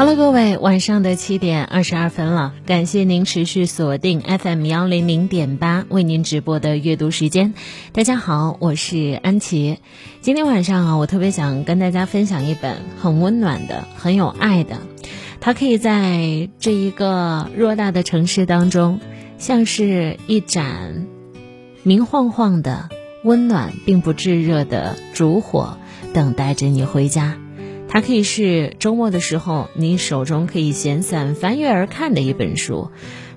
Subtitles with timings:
[0.00, 7.52] Hello，各位，晚上的七点二十二分了，感谢您持续锁定 FM 幺零零点八为您直播的阅读时间。
[7.92, 9.76] 大家好，我是安琪。
[10.22, 14.78] 今天晚上啊，我特别想跟大家分享一本很温暖的、很有爱的，
[15.38, 19.00] 它可以在这一个偌大的城市当中，
[19.36, 21.08] 像是一盏
[21.82, 22.88] 明晃晃的、
[23.22, 25.76] 温暖并不炙热的烛火，
[26.14, 27.36] 等待着你回家。
[27.92, 32.88] 它可以是周末的时候你手中可以闲散翻阅而看的一本书，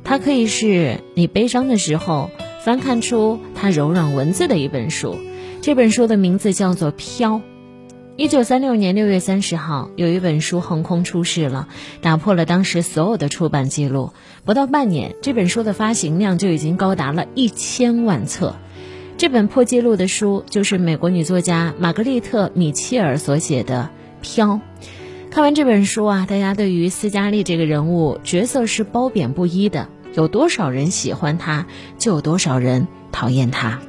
[0.04, 2.30] 它可以是你悲伤的时候
[2.64, 5.18] 翻看出它柔软文字的一本书。
[5.62, 7.38] 这本书的名字叫做《飘》。
[8.16, 11.68] 一九三六年六月三十号，有一本书横空出世了，
[12.02, 14.12] 打破了当时所有的出版记录。
[14.46, 18.56] 不到半年，这本书的发行量就已经高达了一千万册。
[19.18, 23.90] 这本破纪录的书就是美国女作家玛格丽特·米切尔所写的。
[24.24, 24.62] 飘，
[25.30, 29.90] 看完这本书啊，大家对于斯嘉丽这个人物角色是褒贬不一的。
[30.16, 31.66] 有多少人喜欢她，
[31.98, 33.80] 就有多少人讨厌她。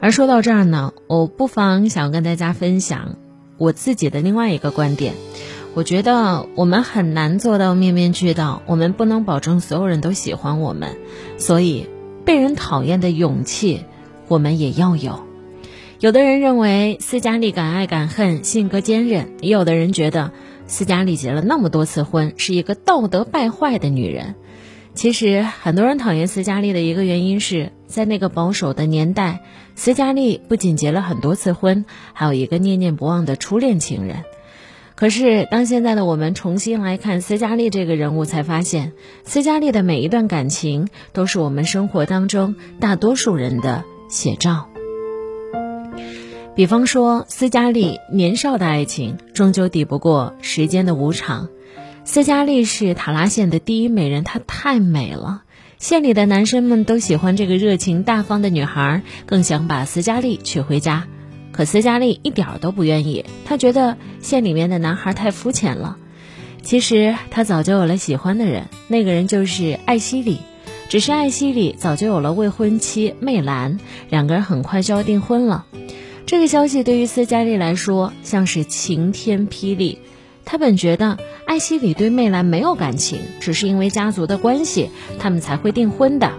[0.00, 3.16] 而说到这儿呢，我不妨想跟大家分享
[3.58, 5.14] 我自己的另外一个观点。
[5.74, 10.96] 我觉得我们很难做到面面俱到，我们不能保证所有人都喜欢我们，
[11.36, 11.86] 所以
[12.24, 13.84] 被人讨厌的勇气，
[14.28, 15.25] 我们也要有。
[15.98, 20.30] 有的人认为斯嘉丽敢爱敢恨，性格坚韧；也有的人觉得
[20.66, 24.34] 斯嘉丽结了那么多次婚，是一个道德败坏的女人。
[24.92, 29.40] 其实，很多人讨厌斯嘉丽的一个原因是在那个保守的年代，
[29.74, 34.18] 斯嘉丽不仅结了很多次婚，还有一个念念不忘的初恋情人。
[34.96, 38.92] 可是，当现在的我们重新来看斯嘉丽这个人物，才发现
[39.24, 44.68] 斯嘉丽的每一段感情都是我们生活当中大多数人的写照。
[46.56, 51.50] 比方说，斯嘉丽年少的爱情终究抵不过时间的无常。
[52.06, 55.42] 斯嘉丽是塔拉县的第一美人，她太美了，
[55.76, 61.06] 县里的男生们都喜欢这个热情大方的女孩，更想把斯嘉丽娶回家。
[61.52, 65.98] 可斯嘉丽一点都不愿意，她觉得县里面的男孩太肤浅了。
[66.62, 70.38] 其实她早就有了喜欢的人，那个人就是艾希里。
[70.88, 73.78] 只是艾希里早就有了未婚妻媚兰，
[74.08, 75.66] 两个人很快就要订婚了。
[76.26, 80.00] 这个消息对于斯嘉丽来说像是晴天霹雳。
[80.44, 86.32] 他本觉得艾希里对媚兰没有感情，只是因为家族的关系，他们才会订婚的。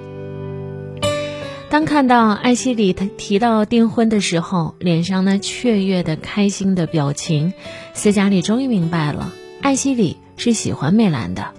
[1.70, 7.54] 当看到艾希里他提到订婚的时候，脸上那雀跃的开心的表情，
[7.94, 11.54] 斯嘉丽终于明白了，艾希里是喜欢媚兰的。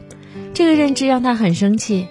[0.53, 2.07] 这个认知让他很生气。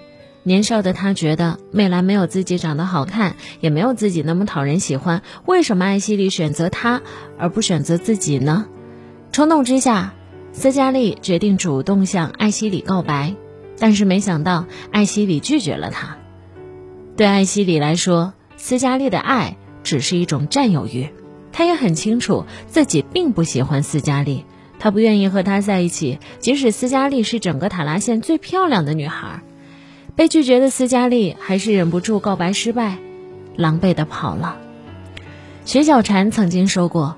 [0.48, 5.22] 年少的他觉得媚兰没有自己长得好看，也没有自己那么讨人喜欢。
[5.46, 7.02] 为什么艾希里选择他
[7.38, 8.66] 而不选择自己呢？
[9.30, 10.14] 冲动之下，
[10.52, 13.34] 斯嘉丽决定主动向艾希里告白，
[13.78, 16.16] 但是没想到艾希里拒绝了他。
[17.16, 21.10] 对艾希里来说，斯嘉丽的爱只是一种占有欲。
[21.52, 24.46] 他也很清楚自己并不喜欢斯嘉丽，
[24.78, 29.42] 他不愿意和她在一起，即使斯嘉丽是整个塔拉县最漂亮的女孩。
[30.18, 32.98] 被拒绝的斯嘉丽还是忍不住告白失败，
[33.54, 34.56] 狼狈的跑了。
[35.64, 37.14] 薛小婵曾经说过：“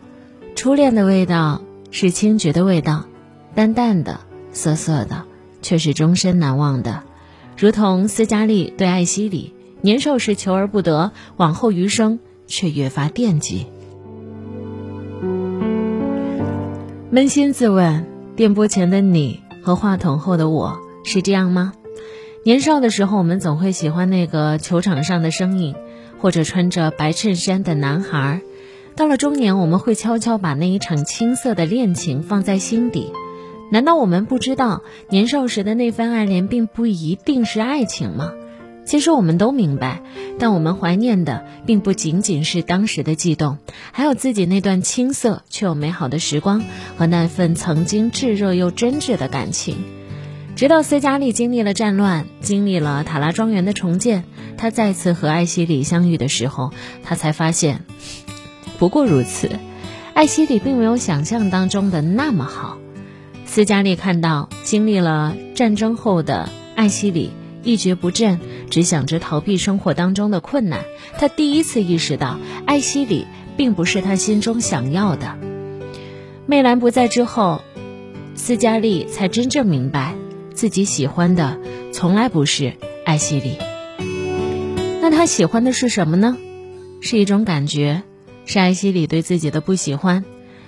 [0.55, 3.06] 初恋的味道是青桔的味道，
[3.55, 4.21] 淡淡的、
[4.53, 5.25] 涩涩的，
[5.62, 7.03] 却是终身难忘的。”
[7.56, 13.66] 如同斯嘉丽对艾希里，年少时求而不得，往后余生却越发惦记。
[17.10, 18.06] 扪心自问，
[18.37, 21.72] 电波前的你和话筒后的我是这样吗？
[22.43, 25.75] 年少的时候，我们总会喜欢那个球场上的身影，
[26.19, 28.41] 或者穿着白衬衫的男孩。
[28.97, 33.12] 到了中年，我们会悄悄把那一场青涩的恋情放在心底。
[33.71, 38.33] 难道我们不知道年少时的那份爱恋并不一定是爱情吗？
[38.87, 40.03] 其实我们都明白，
[40.39, 43.59] 但我们怀念的并不仅仅是当时的悸动，
[43.93, 46.65] 还有自己那段青涩却又美好的时光
[46.97, 49.77] 和那份曾经炙热又真挚的感情。
[50.60, 54.24] 直到斯嘉丽经历了战乱，经历了塔拉庄园的重建，
[54.59, 56.71] 她再次和艾希里相遇的时候，
[57.03, 57.86] 她才发现，
[58.78, 59.53] 不过如此。
[60.12, 62.77] 艾希里并没有想象当中的那么好。
[63.47, 67.30] 斯嘉丽看到经历了战争后的艾希里
[67.63, 70.80] 一蹶不振，只想着逃避生活当中的困难，
[71.16, 75.39] 她第一次意识到艾希里并不是她心中想要的。
[76.45, 77.63] 媚兰不在之后，
[78.34, 80.20] 斯嘉丽才真正明白。
[80.60, 81.59] 自己喜欢的
[81.91, 82.74] 从来不是
[83.07, 83.57] 艾希里，
[85.01, 86.36] 那他喜欢的是什么呢？
[87.01, 88.03] 是一种感觉，
[88.45, 90.22] 是艾希里对自己的不喜欢。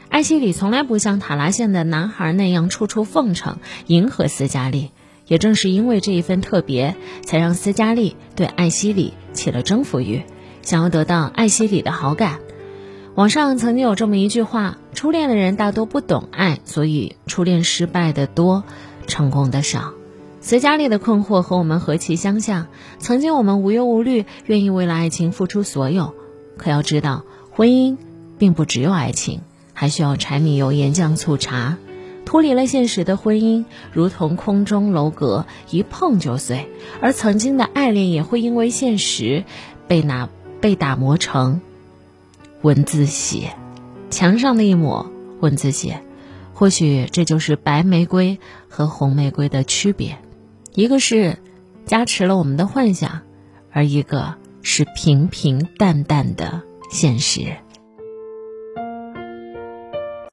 [0.08, 4.92] 艾希里从来不像塔拉县的男孩那样处处奉承迎合斯嘉丽，
[5.26, 6.96] 也正是因为这一份特别，
[7.26, 10.22] 才让斯嘉丽对艾希里起了征服欲，
[10.62, 12.38] 想要得到艾希里的好感。
[13.14, 18.64] 网上曾经有这么一句话：初恋的人大多不懂爱，所以初恋失败的多，
[19.12, 19.92] 成功的少。
[20.40, 22.68] 斯嘉丽的困惑和我们何其相像。
[22.98, 26.14] 曾经我们无忧无虑，愿意为了爱情付出所有，
[26.56, 27.98] 可要知道，婚姻
[28.38, 29.42] 并不只有爱情，
[29.74, 31.76] 还需要柴米油盐酱醋茶。
[32.24, 36.68] 脱离了现实的婚姻，如同空中楼阁，一碰就碎；
[37.02, 39.44] 而曾经的爱恋也会因为现实，
[39.86, 41.60] 被拿被打磨成。
[42.62, 43.54] 文字写，
[44.08, 45.10] 墙上的一抹
[45.40, 46.02] 文字写，
[46.54, 48.38] 或许这就是白玫瑰
[48.68, 50.18] 和红玫瑰的区别，
[50.74, 51.38] 一个是
[51.86, 53.22] 加持了我们的幻想，
[53.72, 57.56] 而一个是平平淡淡的现实。